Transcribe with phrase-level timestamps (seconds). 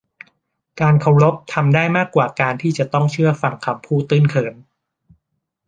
[0.81, 4.55] การเคารพทำได้มากกว่าการที่จะต้องเชื่อฟังคำพูดตื้นเขิน